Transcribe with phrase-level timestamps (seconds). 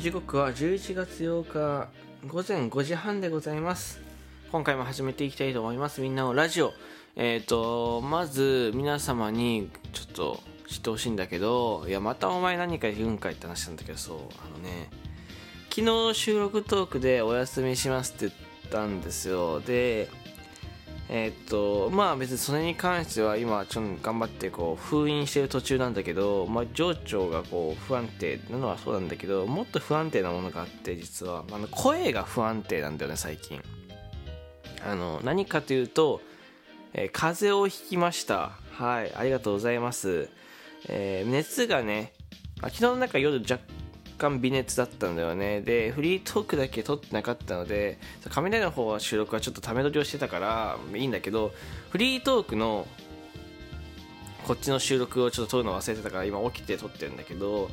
[0.00, 1.88] 時刻は11月8日
[2.26, 4.00] 午前5時半でございます。
[4.50, 6.00] 今回も始めていきたいと思います。
[6.00, 6.72] みんなのラジオ。
[7.16, 10.40] えっ、ー、とまず皆様にちょっと
[10.70, 14.88] 知ってほしいんだけどいやまたお前何か言うんかいって話なんだけどそうあのね
[15.68, 19.60] 昨日収録トークでお休みしますって言ったんですよ。
[19.60, 20.08] で
[21.12, 31.44] え、っとまあ別にそれに関しては今ちょっと頑張ってこう封印してる途中なんだけど、まあ、情緒がこう不安定なのはそうなんだけどもっと不安定なものがあって実は。
[31.50, 33.60] あの声が不安定なんだよね最近。
[34.86, 36.20] あの何かというと、
[36.94, 38.52] えー、風邪をひきました。
[38.72, 40.30] はいありがとうございます、
[40.88, 42.14] えー、熱がね
[42.62, 43.58] 昨日の中夜若
[44.20, 45.62] 干微熱だったんだよね。
[45.62, 51.52] でフリートークだけ撮ってなかったので雷の方は収録はちょっとため撮りをしてたからいいんだけど
[51.88, 52.86] フリートークの
[54.46, 57.70] こっちの収録をちょっと撮るの忘れてたから今起きて撮ってるんだけど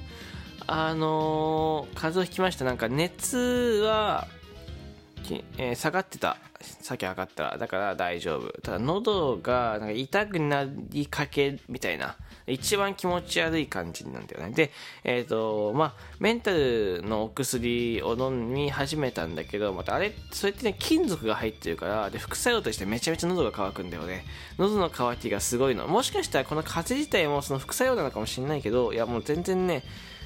[0.69, 2.65] あのー、風邪をひきました。
[2.65, 3.37] なんか熱
[3.85, 4.27] は、
[5.57, 6.37] えー、下がってた
[6.81, 12.15] さっき測ったらだから大丈夫ただ喉がなんか痛くなりかけみたいな
[12.47, 14.53] 一番気持ち悪い感じなんだよね。
[14.53, 14.71] で、
[15.03, 24.23] えっ、ー、と、まあ、メンタルのお薬を飲み始めたんだけど、またあれ、それってね、金属が入ってるから、で、副作用としてめちゃめちゃ喉が渇くんだよね。
[24.57, 25.87] 喉の渇きがすごいの。
[25.87, 29.83] もしかしたらこの風邪自体もその副作用なのかもしれないけど、いやもう全然ね、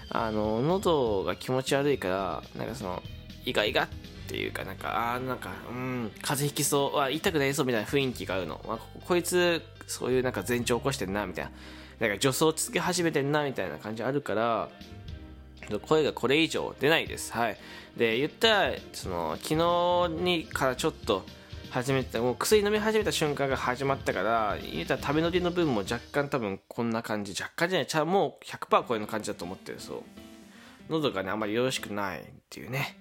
[0.10, 3.02] あの、喉が気持ち悪いから、なんかその、
[3.46, 3.96] イガイガって
[4.32, 8.62] ていうか、なんか、あなんか、うん、風邪ひきそう、あ痛くなりそうみたいな雰囲気があるの。
[8.68, 11.52] まあ、こいつ、そういうなんか前兆起こしてんな、みたいな。
[12.02, 14.70] なんか助走つけ始めてんなみたいな感じあるから
[15.84, 17.32] 声がこれ以上出ないです。
[17.32, 17.58] はい。
[17.96, 21.24] で言ったらその昨日にからちょっと
[21.70, 27.40] 始めてもう薬飲み始めた瞬間が始まったから言ったら食べ乗りの分も若干多分こんな感じ。
[27.40, 30.02] 若干じゃないちゃもう100%こういう感じだと思ってるそう。
[30.90, 32.98] 喉がねあんまりよろしくないっていうね。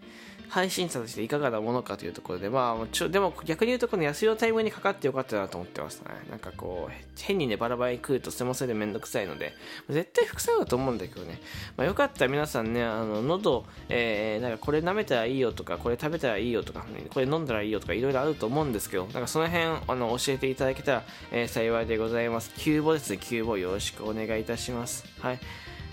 [0.51, 6.07] 配信者としていかがなものかというところで、まあ、ちょでも逆に言うと、この安代タイムにかかってよかったなと思ってますね。
[6.29, 9.55] なんかこう、変にね、バラバラに来ると、それもそれでめんどくさいので、
[9.89, 11.41] 絶対副作用だと思うんだけどね。
[11.77, 22.53] まあ、よかったら皆さんね、あの、喉、えー、なんかこれ舐めたらいいよとか、これ食べたらいいよとか、これ飲んだらいいよとか、いろいろあると思うんですけど、なんかその辺、あの、教えていただけたら、えー、幸いでございます。
[22.57, 25.05] キューボですね、キューボよろしくお願いいたします。
[25.21, 25.41] はい。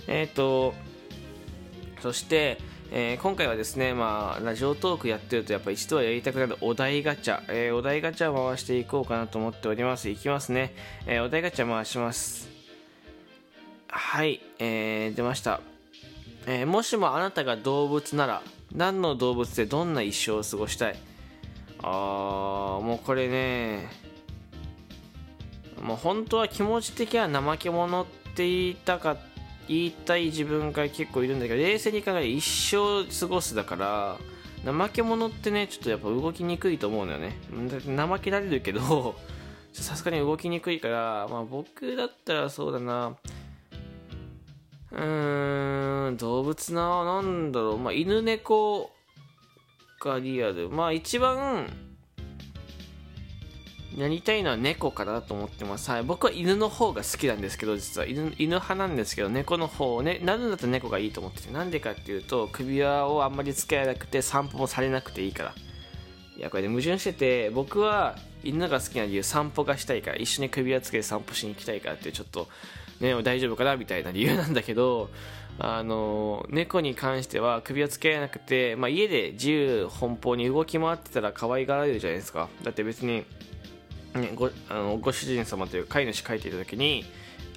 [0.08, 0.74] えっ、ー、と、
[2.02, 2.58] そして、
[2.90, 10.10] えー、今回はですね、まあ、ラジオトークやってるとやっぱ一度はやりたくなるお題ガチャ、えー、お題ガチャを回していこうかなと思っております。
[10.10, 10.74] いきますね。
[11.06, 12.50] えー、お題ガチャ回します。
[13.88, 15.60] はい、えー、出ました。
[16.46, 18.42] えもしもあなたが動物なら、
[18.74, 20.96] 何の動物でどんな一生を過ごしたい？
[21.80, 23.90] あー、もうこれね、
[25.82, 29.22] もう本当は気持ち的には怠け者って言いたかった
[29.68, 34.18] 言いたい自分が結構いるんだけど冷静に考えて一生過ごすだから
[34.66, 37.38] 怠け者ってねちょっとやっぱ動きにくいと思うのよね。
[37.52, 39.16] 怠けられるけど
[39.72, 43.16] さすがに動きにくいから、まあ、僕だったらそうだな。
[44.92, 47.78] うーん動物ななんだろう。
[47.78, 48.90] まあ犬猫
[50.00, 50.70] がリアル。
[50.70, 51.68] まあ一番
[53.98, 55.90] なりたいのは猫かなと思ってます。
[55.90, 56.04] はい。
[56.04, 65.54] 僕は犬の方が好きなんですけど、実は犬犬派なんですけど、猫の方をね、なるんだったら猫がいいと思ってて、なんでかっていうと、首輪をあんまりつけなくて、散歩もされなくていいから。
[66.38, 72.48] いや、これで、矛盾してて、僕は犬が好きな理由、散歩がしたいから、一緒に首輪つけて散歩しに行きたいからって、ちょっと、
[73.00, 75.10] ね、大丈夫かなみたいな理由なんだけど、
[75.58, 82.48] あの、猫に関しては首輪つけられなくて、まあ、家で自由奔放に動き回ってたら可愛がられるじゃないですか。
[82.62, 83.26] だって別に、
[84.22, 87.06] ね、ごあのご主人様という飼い主書いていた時に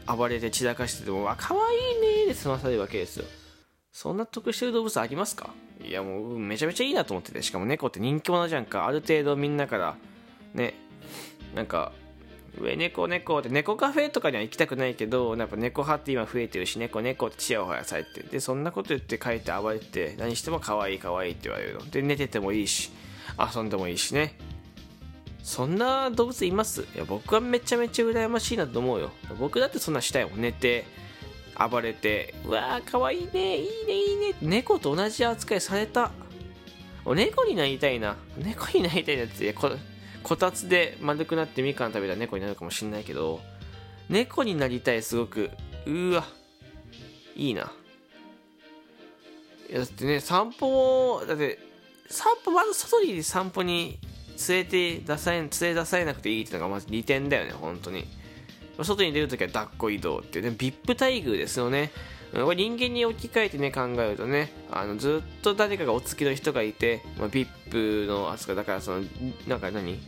[0.07, 1.61] 暴れて散らかしてても「わ可愛
[1.99, 3.25] いね」で済まされるわけですよ。
[3.93, 5.51] そんな得してる動物ありますか？
[5.85, 8.87] いやもうめちゃめちゃいいなと思っててしかも猫って人気者じゃんか。
[8.87, 9.97] ある程度みんなから
[10.55, 10.75] ね
[11.55, 11.93] なんか
[12.61, 21.91] 上猫猫って猫カフェとかには行きたくないけどやっぱ猫派って今増えてるし猫猫ってチヤホヤされてでそんなこと言って帰って暴れて何しても可愛い可愛いって言われるの。
[21.91, 22.91] で寝ててもいいし
[23.55, 24.35] 遊んでもいいしね。
[25.43, 26.83] そんな動物います？
[26.95, 29.11] いや僕はめちゃめちゃ羨ましいなと思うよ。
[29.39, 30.41] 僕だってそんなしたいもん。
[30.41, 30.85] 寝て
[31.59, 34.35] 暴れてうわーかわいいねいいねいいね。
[34.43, 36.11] 猫と同じ扱いされた。
[37.07, 38.17] 猫になりたいな。
[38.37, 39.71] 猫になりたいなってこ
[40.23, 43.41] こたつで丸くなってみかん食べたら猫になるかもしんないけど
[44.09, 45.51] 猫になりたいすごく。
[45.87, 46.25] うわ
[47.35, 47.73] いいな。
[49.69, 51.59] いやだってね散歩だって
[52.09, 53.99] 散歩まず外に散歩に
[54.49, 58.07] 連れて出され連れ出されなくていいっていうのがまず利点だよね本当に。
[58.83, 60.45] 外に出るときは抱っこ移動っていう。
[60.47, 61.91] ね VIP 待遇ですよね。
[62.33, 69.05] これ人間に置き換えてね考えるとねあのずっと誰かがお付きの人がいて、まあ、VIP の扱いだからその
[69.49, 69.99] なんか何？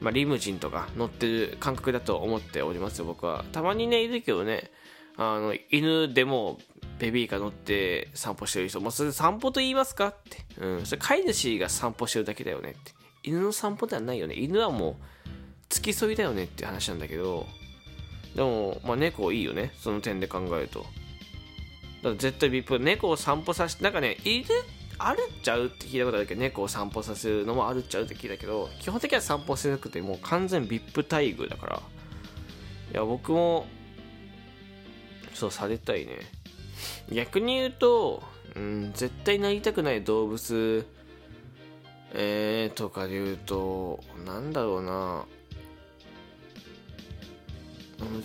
[0.00, 3.44] まあ、リムジンとか乗ってる感覚だと思っておりますよ僕は。
[3.52, 4.70] たまにねいるけどね
[5.16, 6.58] あの犬でも
[6.98, 12.92] ベビーカー乗って散歩してる人もうそれ散歩と言いますかって、うん、それ飼い主が散歩してるだけだよねって。
[13.22, 14.34] 犬の散歩ではないよね。
[14.34, 14.94] 犬はもう
[15.68, 17.46] 付き添いだよねって話なんだけど
[18.34, 19.72] でも、まあ、猫いいよね。
[19.78, 20.80] その点で考えると。
[20.80, 20.90] だか
[22.02, 24.46] ら絶対ビップ猫を散歩させてなんかねいる
[24.98, 31.82] あるっちゃうって聞いたことあるけど猫を散歩させるのもあるっちゃうって聞いたけど基本的には散歩せなくてもう完全 VIP 待遇だから。
[32.92, 33.66] いや僕も
[35.32, 36.18] そうされたいね。
[37.10, 38.22] 逆に言うと、
[38.54, 40.86] うん、絶対なりたくない動物
[42.12, 45.24] えー、とかで言うとなんだろうな。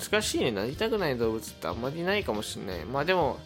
[0.09, 0.51] 難しいね。
[0.51, 2.85] なりたくない動物ってあんまりないかもしれない。
[2.85, 3.39] まあでも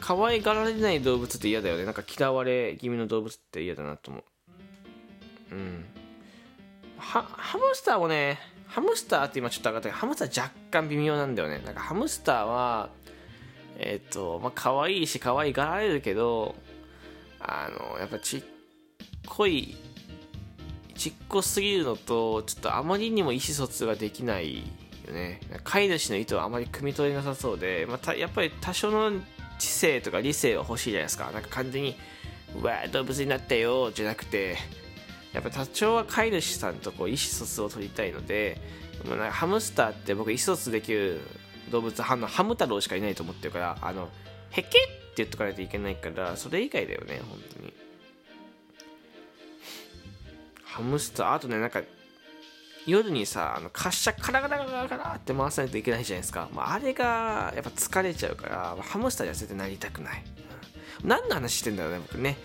[0.00, 1.84] 可愛がられない動物って嫌だよね。
[1.84, 5.54] なんか嫌われ気味の動物って嫌だなと思う。
[5.54, 5.84] うん。
[6.96, 11.62] ハハムスターもねハムスターって今ちょっと上がったけどハムスター若干微妙なんだよね。
[11.64, 12.90] なんかハムスターは
[13.78, 16.54] えっ、ー、とまあ可愛いし可愛がられるけど
[17.40, 18.42] あのやっぱちっ
[19.26, 19.76] こい
[20.94, 24.58] ちっこすぎるのとちょっとあまりにも意思疎通ができない
[25.06, 25.40] よね。
[25.64, 29.20] 飼い主の意図はあまり汲み取れなさそうで、まあ、やっぱり多少の
[29.58, 31.30] 知性とか理性は欲しいじゃないですか。
[31.30, 31.96] なんか完全に
[32.56, 34.56] 「うわ動物になったよ」じゃなくて
[35.32, 38.60] やっぱ多少は飼い主さんとこう意思疎通を取りたいので
[39.30, 41.20] ハムスターって僕意思疎通できる
[41.70, 44.08] 動物ハムハム太郎しかいないと思ってるからあの
[44.50, 47.83] へけって言っとかないといけないからそれ以外だよね本当に。
[50.74, 51.82] ハムスターあとねなんか
[52.84, 60.24] 夜にさあの滑車カラカラカラカラって回さないといけないじゃないですか、まあ、あれがやっぱ疲れちゃうからハムスターには絶対なりたくない、
[61.04, 62.36] 何の話してんだろうね僕ね。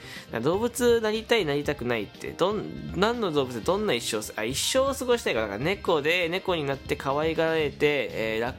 [0.44, 8.54] 動物なりたいなりたくないってどん何の動物でどんな一生あ一生を過ごしたいかだから猫で猫になって可愛がられて、えー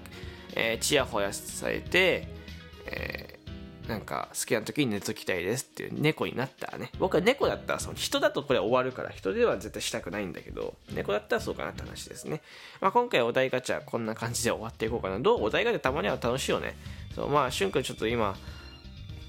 [0.57, 2.27] えー、チヤホヤされて、
[2.87, 3.20] えー
[3.91, 6.91] なんか好きな時に寝ときたいですっていう猫になったらね。
[6.99, 12.41] 僕は猫だったらその人だとこれ終わるから人では絶対したくないんだけど猫だったらそうかなって話ですね、
[12.81, 15.19] まあ、今回お題ガチャこんな感じで終わっていこうかな。
[15.19, 15.43] どう？
[15.43, 16.77] お題ガチャたまには楽しいよね。
[17.15, 18.37] そうまあしゅんくんちょっと今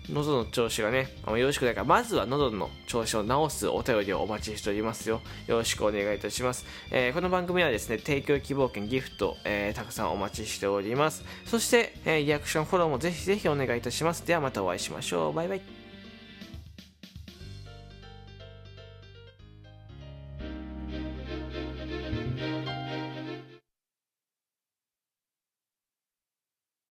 [0.10, 5.22] 喉の調子がね、よろしくないから、まずは喉の調子を治すお便りをお待ちしておりますよ。
[5.48, 6.66] よろしくお願いいたします。
[6.90, 11.24] えー、この番組はですね、提供希望券、ギフト、えー、たくさんお待ちしております。
[11.46, 14.26] そして、えー、リアクション、フォローもぜひぜひお願いいたします。
[14.26, 15.34] ではまたお会いしましょう。
[15.34, 15.81] バイバイ。